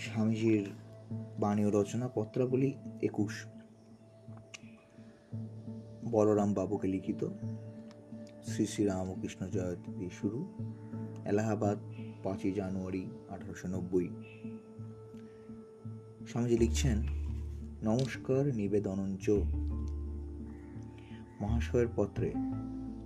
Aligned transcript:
স্বামীজির 0.00 0.70
বাণী 1.40 1.64
ও 1.64 1.70
রচনা 1.70 2.08
পত্রাবলী 2.08 2.72
একুশ। 3.02 3.46
বলরাম 6.10 6.52
বাবুকে 6.52 6.88
লিখিত। 6.88 7.28
শ্রী 8.46 8.66
শ্রী 8.66 8.84
রামকৃষ্ণ 8.84 9.46
জয়ন্তী 9.46 10.08
শুরু। 10.10 10.46
এলাহাবাদ, 11.24 11.78
পাঁচই 12.22 12.52
জানুয়ারি 12.52 13.06
আঠারোশো 13.28 13.68
নব্বই। 13.68 14.08
স্বামীজি 16.26 16.58
লিখছেন, 16.58 17.02
নমস্কার 17.82 18.46
নিবেদনঞ্চ। 18.46 19.30
মহাশয়ের 21.40 21.86
পত্রে 21.96 22.32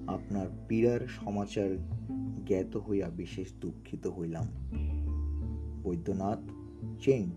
আপনার 0.06 0.46
পীড়ার 0.68 1.00
সমাচার 1.08 1.76
জ্ঞাত 2.46 2.76
হইয়া 2.76 3.10
বিশেষ 3.10 3.52
দুঃখিত 3.60 4.06
হইলাম। 4.06 4.46
বৈদ্যনাথ 5.82 6.38
চেঞ্জ 7.00 7.32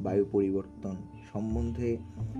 বায়ু 0.00 0.24
পরিবর্তন 0.32 0.96
সম্বন্ধে 1.32 1.96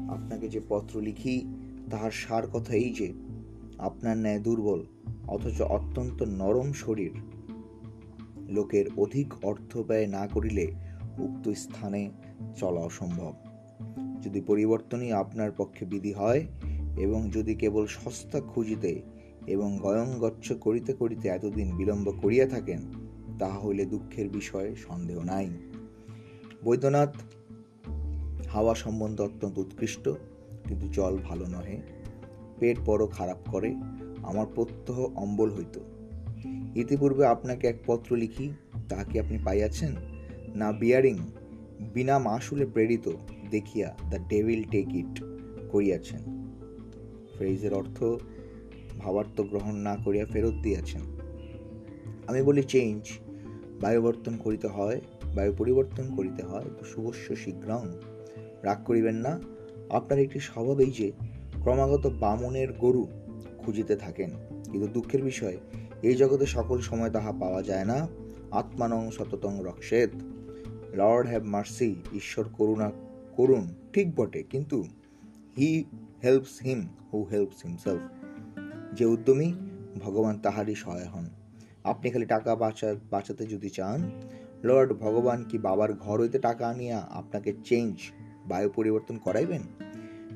আপনাকে 0.09 0.49
যে 0.49 0.61
পত্র 0.69 1.01
লিখি, 1.01 1.45
তাহার 1.91 2.11
সার 2.11 2.47
কথা 2.47 2.75
এই 2.75 2.91
যে, 2.93 3.13
আপনার 3.79 4.17
ন্যায় 4.17 4.41
দুর্বল, 4.41 4.85
অথচ 5.29 5.63
অত্যন্ত 5.63 6.23
নরম 6.23 6.73
শরীর। 6.73 7.11
লোকের 8.49 8.85
অধিক 8.97 9.35
অর্থ 9.43 9.79
ব্যয় 9.79 10.07
না 10.07 10.27
করিলে 10.27 10.73
উক্ত 11.19 11.49
স্থানে 11.49 12.11
চলা 12.57 12.81
অসম্ভব। 12.81 13.33
যদি 14.23 14.41
পরিবর্তনই 14.41 15.13
আপনার 15.13 15.53
পক্ষে 15.53 15.87
বিধি 15.87 16.13
হয়, 16.13 16.47
এবং 16.97 17.31
যদি 17.31 17.55
কেবল 17.55 17.87
সস্তা 17.87 18.41
খুঁজিতে 18.41 19.03
এবং 19.47 19.79
গয়ঙ্গচ্ছ 19.83 20.53
করিতে 20.53 20.93
করিতে 20.93 21.29
এতদিন 21.29 21.77
বিলম্ব 21.77 22.13
করিয়া 22.23 22.47
থাকেন, 22.47 22.79
তাহা 23.39 23.59
হইলে 23.59 23.85
দুঃখের 23.85 24.29
বিষয়ে, 24.29 24.77
সন্দেহ 24.77 25.23
নাই। 25.23 25.51
বৈদ্যনাথ, 26.65 27.17
হাওয়া 28.49 28.75
সম্বন্ধ 28.75 29.21
অত্যন্ত 29.21 29.59
উৎকৃষ্ট, 29.59 30.09
কিন্তু 30.65 30.89
জল 30.89 31.17
ভালো 31.17 31.47
নহে। 31.47 31.81
পেট 32.59 32.79
বড় 32.87 33.07
খারাপ 33.07 33.37
করে, 33.51 33.75
আমার 34.23 34.47
প্রত্যহ 34.55 35.01
অম্বল 35.15 35.51
হইত। 35.51 35.79
ইতিপূর্বে 36.75 37.27
আপনাকে 37.27 37.67
এক 37.67 37.77
পত্র 37.87 38.17
লিখি, 38.17 38.51
তাহা 38.89 39.05
কি 39.05 39.21
আপনি 39.21 39.39
পাইয়াছেন? 39.45 39.95
না, 40.55 40.73
বিয়ারিং, 40.73 41.19
বিনা 41.95 42.19
মাসুলে 42.19 42.67
প্রেরিত, 42.67 43.09
দেখিয়া 43.51 43.97
দ্য 44.11 44.19
ডেভিল 44.29 44.65
টেক 44.71 44.95
ইট 44.95 45.25
করিয়াছেন। 45.69 46.53
ফ্রেজের 47.37 47.75
অর্থ, 47.75 48.05
ভাবার্থ 48.99 49.41
গ্রহণ 49.41 49.75
না 49.75 49.97
করিয়া 49.97 50.27
ফেরত 50.27 50.55
দিয়াছেন। 50.63 51.01
আমি 52.27 52.43
বলি, 52.43 52.63
চেঞ্জ, 52.63 53.09
বায়ুবর্তন 53.81 54.37
করিতে 54.37 54.67
হয় 54.67 55.01
বায়ু 55.35 55.53
পরিবর্তন 55.59 56.17
করিতে 56.17 56.43
হয় 56.43 56.65
শুভস্য 56.85 57.37
শীঘ্রং। 57.37 57.87
রাগ 58.63 58.85
করিবেন 58.85 59.15
না, 59.15 59.41
আপনার 59.91 60.19
একটি 60.19 60.41
স্বভাব 60.41 60.81
এই 60.81 60.91
যে, 60.91 61.13
ক্রমাগত 61.63 62.07
বামনের 62.21 62.73
গরু 62.73 63.09
খুঁজিতে 63.59 63.97
থাকেন। 63.97 64.31
কিন্তু 64.73 64.87
দুঃখের 64.87 65.23
বিষয়, 65.23 65.57
এই 66.03 66.15
জগতে 66.15 66.47
সকল 66.47 66.81
সময় 66.81 67.11
তাহা 67.11 67.33
পাওয়া 67.33 67.63
যায় 67.63 67.85
না। 67.85 68.09
আত্মানং 68.51 69.11
সততং 69.11 69.61
রক্ষেত। 69.65 70.11
লর্ড 70.95 71.29
হ্যাভ 71.29 71.43
মার্সি, 71.43 71.95
ঈশ্বর 72.15 72.45
করুণা 72.53 72.91
করুন, 73.37 73.75
ঠিক 73.93 74.15
বটে, 74.15 74.43
কিন্তু 74.43 74.85
he 75.59 75.85
helps 76.25 76.63
him, 76.63 76.89
who 77.13 77.25
helps 77.25 77.67
himself. 77.67 78.01
যে 78.95 79.05
উদ্যমী, 79.05 79.53
ভগবান 79.99 80.39
তাহারই 80.39 80.75
সহায় 80.75 81.07
হন। 81.07 81.29
আপনি 81.85 82.11
খালি 82.11 82.27
টাকা 82.27 82.57
বাঁচা, 82.57 82.95
বাঁচাতে 83.11 83.47
যদি 83.47 83.71
চান 83.71 84.11
লর্ড 84.65 84.93
ভগবান 84.93 85.45
কি 85.45 85.59
বাবার 85.59 85.95
ঘর 85.95 86.21
হইতে 86.21 86.39
টাকা 86.39 86.69
আনিয়া 86.69 86.99
আপনাকে 86.99 87.53
চেঞ্জ 87.65 87.99
বায়ু 88.47 88.71
পরিবর্তন 88.71 89.19
করাইবেন? 89.19 89.63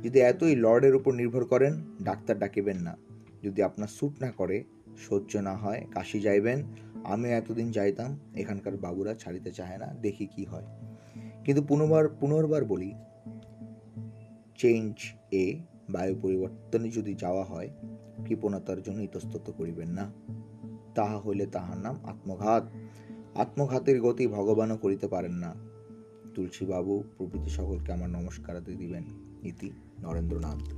যদি 0.03 0.21
এতই 0.21 0.57
লর্ডের 0.57 0.95
উপর 0.95 1.15
নির্ভর 1.15 1.45
করেন, 1.45 1.85
ডাক্তার 2.03 2.39
ডাকিবেন 2.39 2.77
না। 2.77 2.97
যদি 3.43 3.63
আপনার 3.63 3.89
স্যুট 3.89 4.13
না 4.21 4.31
করে, 4.31 4.65
সহ্য 5.09 5.37
না 5.37 5.57
হয়, 5.57 5.87
কাশি 5.91 6.21
যাইবেন 6.21 6.63
আমি 7.05 7.29
এতদিন 7.29 7.71
যাইতাম, 7.71 8.19
এখানকার 8.35 8.77
বাবুরা 8.77 9.15
ছাড়িতে 9.15 9.53
চায় 9.53 9.79
না, 9.79 9.87
দেখি 9.87 10.27
কি 10.27 10.45
হয়। 10.45 10.67
কিন্তু 11.45 11.63
পুনর্বার 11.63 12.09
পুনর্বার 12.09 12.65
বলি 12.65 12.95
চেঞ্জ 14.59 14.95
এ 15.31 15.55
বায়ু 15.91 16.15
পরিবর্তনে 16.23 16.91
যদি 16.91 17.15
যাওয়া 17.15 17.45
হয়, 17.45 17.71
কৃপণতার 18.25 18.83
জন্য 18.83 19.03
ইতস্তত 19.03 19.51
করিবেন 19.51 19.89
না। 19.89 20.13
তাহা 20.95 21.19
হইলে 21.19 21.47
তাহার 21.47 21.79
নাম 21.79 21.99
আত্মঘাত। 22.05 22.71
আত্মঘাতের 23.35 24.01
গতি 24.01 24.27
ভগবানও 24.27 24.77
করিতে 24.77 25.09
পারেন 25.09 25.33
না। 25.33 25.55
তুলসীবাবু 26.35 27.05
প্রভৃতি 27.19 27.51
সকলকে 27.51 27.93
আমার 27.93 28.11
নমস্কার 28.11 28.65
দিবেন। 28.65 29.03
নীতি 29.43 29.71
নরেন্দ্রনাথ। 30.03 30.73